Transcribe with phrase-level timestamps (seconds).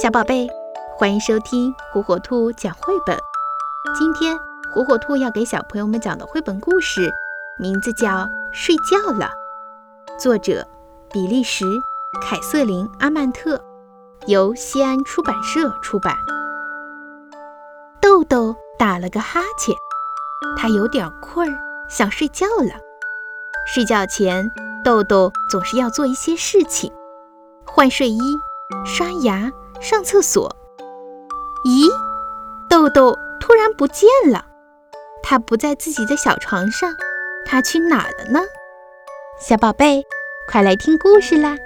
[0.00, 0.48] 小宝贝，
[0.96, 3.14] 欢迎收听火火兔讲绘本。
[3.96, 4.34] 今天
[4.72, 7.12] 火火兔要给小朋友们讲的绘本故事，
[7.58, 8.08] 名字叫
[8.54, 9.30] 《睡觉了》，
[10.18, 10.66] 作者
[11.10, 11.66] 比利时
[12.22, 13.62] 凯瑟琳·阿曼特，
[14.26, 16.16] 由西安出版社出版。
[18.00, 19.76] 豆豆打了个哈欠，
[20.56, 21.58] 他有点困儿，
[21.90, 22.80] 想睡觉了。
[23.66, 24.50] 睡觉前，
[24.82, 26.90] 豆豆总是要做一些事情：
[27.66, 28.18] 换睡衣、
[28.86, 29.52] 刷牙。
[29.82, 30.48] 上厕所，
[31.64, 31.90] 咦，
[32.70, 34.46] 豆豆突然不见了，
[35.24, 36.94] 他不在自己的小床上，
[37.44, 38.40] 他去哪了呢？
[39.40, 40.04] 小宝贝，
[40.48, 41.56] 快来听故事啦！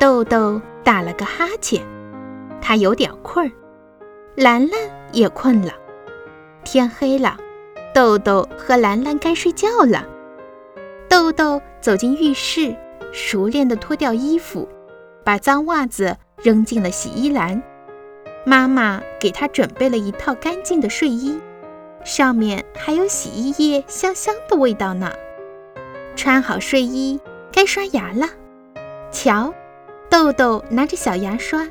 [0.00, 1.93] 豆豆打了个哈欠。
[2.66, 3.52] 他有点困，
[4.36, 4.80] 兰兰
[5.12, 5.70] 也困了。
[6.64, 7.36] 天黑了，
[7.92, 10.06] 豆豆和兰兰该睡觉了。
[11.06, 12.74] 豆豆走进浴室，
[13.12, 14.66] 熟练地脱掉衣服，
[15.22, 17.62] 把脏袜子扔进了洗衣篮。
[18.46, 21.38] 妈妈给他准备了一套干净的睡衣，
[22.02, 25.12] 上面还有洗衣液香香的味道呢。
[26.16, 27.20] 穿好睡衣，
[27.52, 28.26] 该刷牙了。
[29.10, 29.52] 瞧，
[30.08, 31.68] 豆豆拿着小牙刷。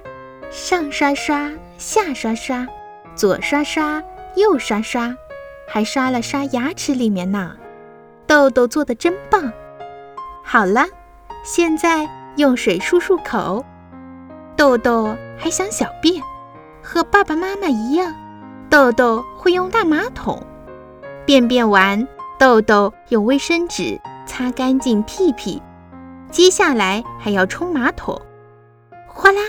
[0.54, 2.68] 上刷刷，下刷刷，
[3.16, 4.04] 左刷刷，
[4.36, 5.12] 右刷刷，
[5.68, 7.56] 还刷了刷牙齿里面呢。
[8.28, 9.52] 豆豆做的真棒。
[10.44, 10.86] 好了，
[11.44, 13.66] 现在用水漱漱口。
[14.56, 16.22] 豆豆还想小便，
[16.84, 18.14] 和爸爸妈妈一样，
[18.70, 20.45] 豆豆会用大马桶。
[21.26, 22.08] 便便完，
[22.38, 25.60] 豆豆用卫生纸擦干净屁屁。
[26.30, 28.22] 接下来还要冲马桶。
[29.08, 29.42] 哗啦！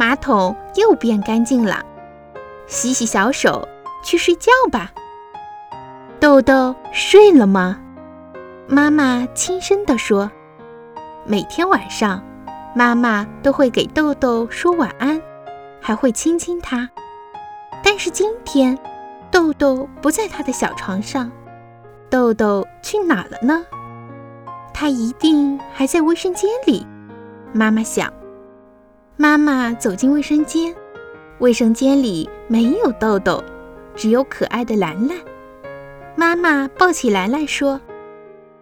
[0.00, 1.84] 马桶又变干净了，
[2.66, 3.68] 洗洗小手，
[4.02, 4.90] 去睡觉吧。
[6.18, 7.78] 豆豆睡了吗？
[8.66, 10.30] 妈妈轻声地说
[11.28, 12.24] ：“每天晚上，
[12.74, 15.20] 妈妈都会给豆豆说晚安，
[15.82, 16.88] 还会亲亲他。
[17.84, 18.78] 但是今天，
[19.30, 21.30] 豆豆不在他的小床上，
[22.08, 23.66] 豆豆去哪了呢？
[24.72, 26.86] 他一定还在卫生间里。”
[27.52, 28.10] 妈妈想。
[29.20, 30.74] 妈妈走进卫生间，
[31.40, 33.44] 卫生间里没有豆豆，
[33.94, 35.18] 只有可爱的兰兰。
[36.16, 37.78] 妈妈抱起兰兰说：“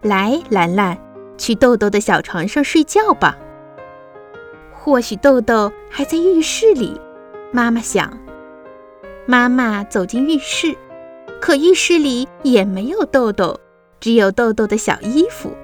[0.03, 0.97] 来，兰兰，
[1.37, 3.37] 去豆豆的小床上睡觉吧。”
[4.75, 6.99] 或许豆豆还在浴室里，
[7.53, 8.11] 妈妈想。
[9.25, 10.75] 妈妈走进浴室，
[11.39, 13.57] 可浴室里也没有豆豆，
[14.01, 15.55] 只有豆豆的小衣服。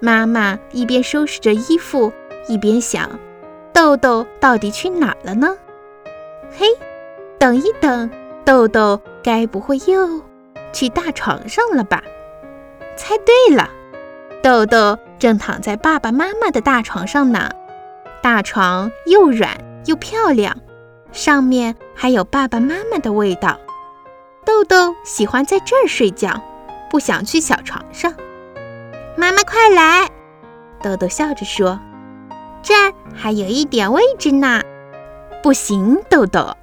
[0.00, 2.12] 妈妈一边收拾着衣服，
[2.46, 3.08] 一边想。
[3.72, 5.56] 豆豆到底去哪了呢？
[6.56, 6.66] 嘿，
[7.38, 8.10] 等一等，
[8.44, 10.20] 豆豆该不会又
[10.72, 12.02] 去大床上了吧？
[12.96, 13.70] 猜对了，
[14.42, 17.50] 豆豆正躺在爸爸妈妈的大床上呢。
[18.22, 19.56] 大床又软
[19.86, 20.56] 又漂亮，
[21.10, 23.58] 上面还有爸爸妈妈的味道。
[24.44, 26.40] 豆豆喜欢在这儿睡觉，
[26.90, 28.12] 不想去小床上。
[29.16, 30.08] 妈妈快来！
[30.82, 31.80] 豆豆笑着说。
[32.62, 34.60] 这儿还有一点位置呢，
[35.42, 36.56] 不行，豆豆，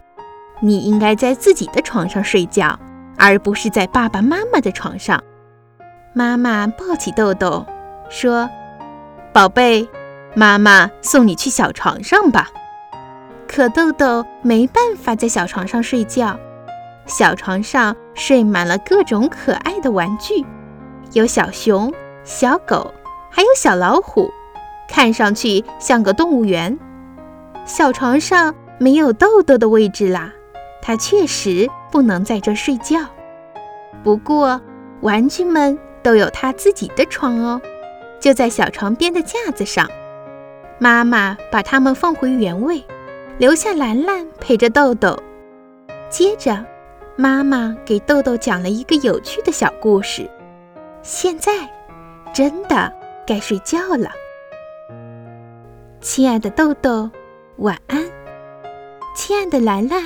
[0.62, 2.80] 你应该在自己的床上睡觉，
[3.18, 5.24] 而不是在爸爸妈妈的床上。
[6.14, 7.66] 妈妈抱起豆豆
[8.10, 8.50] 说
[9.32, 9.88] ：“宝贝，
[10.34, 12.50] 妈妈送你去小床上吧。”
[13.48, 16.40] 可豆豆没办法在小床上睡觉，
[17.06, 20.46] 小床上睡满了各种可爱的玩具，
[21.14, 22.94] 有小熊、小狗，
[23.30, 24.32] 还有小老虎。
[24.90, 26.78] 看上去像个动物园。
[27.66, 30.34] 小床上没有豆豆的位置啦，
[30.82, 33.00] 他确实不能在这睡觉。
[34.04, 34.60] 不过，
[35.02, 37.62] 玩具们都有他自己的床哦，
[38.20, 39.88] 就在小床边的架子上。
[40.80, 42.84] 妈妈把它们放回原位，
[43.38, 45.18] 留下兰兰陪着豆豆。
[46.10, 46.66] 接着，
[47.16, 50.30] 妈妈给豆豆讲了一个有趣的小故事。
[51.02, 51.52] 现在，
[52.34, 52.92] 真的
[53.28, 54.10] 该睡觉了。
[56.02, 57.10] 亲爱的豆豆，
[57.58, 58.02] 晚安。
[59.14, 60.02] 亲爱的兰兰，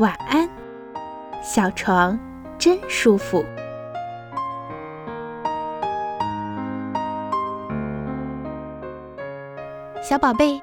[0.00, 0.50] 晚安。
[1.40, 2.18] 小床
[2.58, 3.44] 真舒服。
[10.02, 10.60] 小宝贝，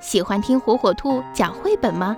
[0.00, 2.14] 喜欢听火火兔讲绘本吗？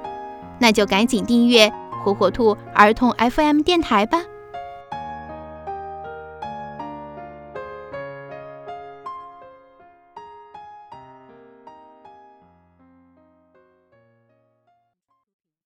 [0.59, 1.73] 那就赶紧订阅
[2.03, 4.19] 火火兔儿童 FM 电台吧。